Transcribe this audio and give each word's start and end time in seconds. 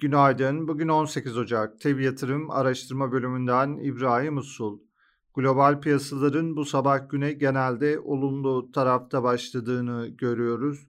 Günaydın. 0.00 0.68
Bugün 0.68 0.88
18 0.88 1.36
Ocak. 1.36 1.80
TEV 1.80 2.00
Yatırım 2.00 2.50
Araştırma 2.50 3.12
Bölümünden 3.12 3.76
İbrahim 3.76 4.36
Usul. 4.36 4.78
Global 5.34 5.80
piyasaların 5.80 6.56
bu 6.56 6.64
sabah 6.64 7.08
güne 7.08 7.32
genelde 7.32 8.00
olumlu 8.00 8.72
tarafta 8.72 9.22
başladığını 9.22 10.08
görüyoruz. 10.08 10.86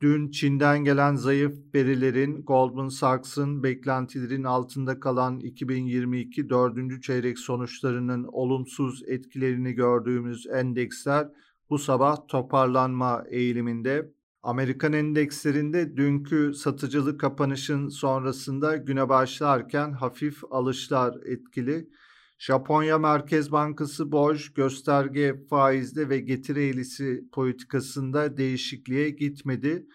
Dün 0.00 0.30
Çin'den 0.30 0.84
gelen 0.84 1.14
zayıf 1.14 1.74
verilerin 1.74 2.42
Goldman 2.42 2.88
Sachs'ın 2.88 3.62
beklentilerin 3.62 4.44
altında 4.44 5.00
kalan 5.00 5.40
2022 5.40 6.48
dördüncü 6.48 7.00
çeyrek 7.00 7.38
sonuçlarının 7.38 8.24
olumsuz 8.32 9.02
etkilerini 9.06 9.72
gördüğümüz 9.72 10.46
endeksler 10.46 11.28
bu 11.70 11.78
sabah 11.78 12.16
toparlanma 12.28 13.24
eğiliminde. 13.28 14.10
Amerikan 14.42 14.92
endekslerinde 14.92 15.96
dünkü 15.96 16.54
satıcılı 16.54 17.18
kapanışın 17.18 17.88
sonrasında 17.88 18.76
güne 18.76 19.08
başlarken 19.08 19.92
hafif 19.92 20.40
alışlar 20.50 21.14
etkili. 21.26 21.88
Japonya 22.38 22.98
Merkez 22.98 23.52
Bankası 23.52 24.12
borç 24.12 24.52
gösterge 24.54 25.34
faizde 25.50 26.08
ve 26.08 26.18
getiri 26.18 26.68
eğrisi 26.68 27.24
politikasında 27.32 28.36
değişikliğe 28.36 29.10
gitmedi. 29.10 29.86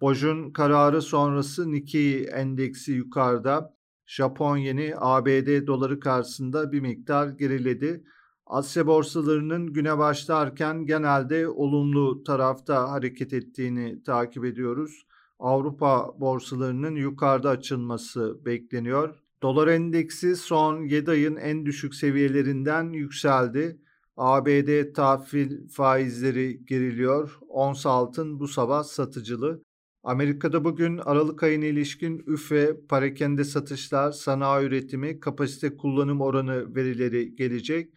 Boj'un 0.00 0.52
kararı 0.52 1.02
sonrası 1.02 1.72
Nikkei 1.72 2.24
endeksi 2.24 2.92
yukarıda. 2.92 3.74
Japon 4.06 4.56
yeni 4.56 4.94
ABD 4.96 5.66
doları 5.66 6.00
karşısında 6.00 6.72
bir 6.72 6.80
miktar 6.80 7.28
geriledi. 7.28 8.04
Asya 8.46 8.86
borsalarının 8.86 9.72
güne 9.72 9.98
başlarken 9.98 10.86
genelde 10.86 11.48
olumlu 11.48 12.24
tarafta 12.24 12.90
hareket 12.90 13.32
ettiğini 13.32 14.02
takip 14.02 14.44
ediyoruz. 14.44 15.06
Avrupa 15.38 16.20
borsalarının 16.20 16.96
yukarıda 16.96 17.50
açılması 17.50 18.44
bekleniyor. 18.44 19.14
Dolar 19.42 19.68
endeksi 19.68 20.36
son 20.36 20.82
7 20.82 21.10
ayın 21.10 21.36
en 21.36 21.66
düşük 21.66 21.94
seviyelerinden 21.94 22.92
yükseldi. 22.92 23.80
ABD 24.16 24.92
tahvil 24.92 25.68
faizleri 25.68 26.64
geriliyor. 26.64 27.38
Ons 27.48 27.86
altın 27.86 28.40
bu 28.40 28.48
sabah 28.48 28.82
satıcılı. 28.82 29.62
Amerika'da 30.02 30.64
bugün 30.64 30.98
Aralık 30.98 31.42
ayına 31.42 31.64
ilişkin 31.64 32.18
üfe, 32.26 32.86
parakende 32.88 33.44
satışlar, 33.44 34.12
sanayi 34.12 34.66
üretimi, 34.66 35.20
kapasite 35.20 35.76
kullanım 35.76 36.20
oranı 36.20 36.74
verileri 36.74 37.34
gelecek. 37.34 37.94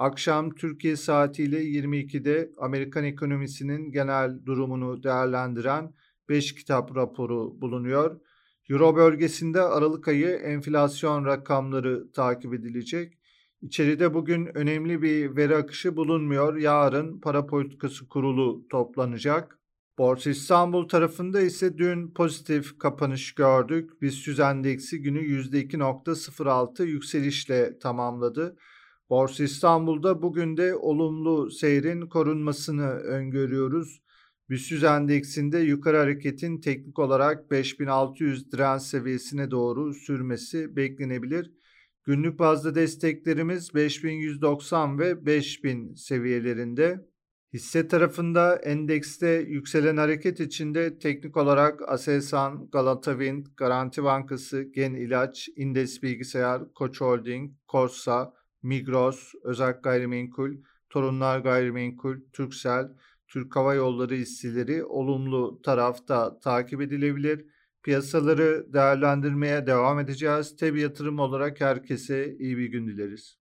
Akşam 0.00 0.54
Türkiye 0.54 0.96
saatiyle 0.96 1.62
22'de 1.62 2.50
Amerikan 2.58 3.04
ekonomisinin 3.04 3.92
genel 3.92 4.46
durumunu 4.46 5.02
değerlendiren 5.02 5.94
5 6.28 6.54
kitap 6.54 6.96
raporu 6.96 7.60
bulunuyor. 7.60 8.20
Euro 8.70 8.96
bölgesinde 8.96 9.60
Aralık 9.60 10.08
ayı 10.08 10.28
enflasyon 10.28 11.24
rakamları 11.24 12.12
takip 12.12 12.54
edilecek. 12.54 13.18
İçeride 13.62 14.14
bugün 14.14 14.56
önemli 14.56 15.02
bir 15.02 15.36
veri 15.36 15.56
akışı 15.56 15.96
bulunmuyor. 15.96 16.56
Yarın 16.56 17.20
para 17.20 17.46
politikası 17.46 18.08
kurulu 18.08 18.68
toplanacak. 18.70 19.58
Borsa 19.98 20.30
İstanbul 20.30 20.88
tarafında 20.88 21.40
ise 21.40 21.78
dün 21.78 22.10
pozitif 22.10 22.78
kapanış 22.78 23.34
gördük. 23.34 24.02
BIST 24.02 24.40
endeksi 24.40 25.02
günü 25.02 25.20
%2.06 25.20 26.84
yükselişle 26.84 27.78
tamamladı. 27.78 28.56
Borsa 29.10 29.44
İstanbul'da 29.44 30.22
bugün 30.22 30.56
de 30.56 30.74
olumlu 30.74 31.50
seyrin 31.50 32.00
korunmasını 32.00 32.88
öngörüyoruz. 32.90 34.02
BIST 34.50 34.84
endeksinde 34.84 35.58
yukarı 35.58 35.96
hareketin 35.96 36.60
teknik 36.60 36.98
olarak 36.98 37.50
5600 37.50 38.52
direnç 38.52 38.82
seviyesine 38.82 39.50
doğru 39.50 39.94
sürmesi 39.94 40.76
beklenebilir. 40.76 41.52
Günlük 42.04 42.38
bazda 42.38 42.74
desteklerimiz 42.74 43.74
5190 43.74 44.98
ve 44.98 45.26
5000 45.26 45.94
seviyelerinde. 45.94 47.06
Hisse 47.52 47.88
tarafında 47.88 48.56
endekste 48.56 49.28
yükselen 49.28 49.96
hareket 49.96 50.40
içinde 50.40 50.98
teknik 50.98 51.36
olarak 51.36 51.88
Aselsan, 51.88 52.70
Galatawind, 52.72 53.46
Garanti 53.56 54.04
Bankası, 54.04 54.62
Gen 54.62 54.94
İlaç, 54.94 55.48
Indes 55.56 56.02
Bilgisayar, 56.02 56.74
Koç 56.74 57.00
Holding, 57.00 57.52
Korsa, 57.68 58.39
Migros, 58.62 59.32
Özak 59.44 59.84
Gayrimenkul, 59.84 60.56
Torunlar 60.90 61.40
Gayrimenkul, 61.40 62.16
Türksel, 62.32 62.88
Türk 63.28 63.56
Hava 63.56 63.74
Yolları 63.74 64.14
hisseleri 64.14 64.84
olumlu 64.84 65.62
tarafta 65.62 66.40
takip 66.40 66.80
edilebilir. 66.80 67.46
Piyasaları 67.82 68.72
değerlendirmeye 68.72 69.66
devam 69.66 70.00
edeceğiz. 70.00 70.56
Tabi 70.56 70.80
yatırım 70.80 71.18
olarak 71.18 71.60
herkese 71.60 72.36
iyi 72.38 72.58
bir 72.58 72.66
gün 72.66 72.86
dileriz. 72.86 73.39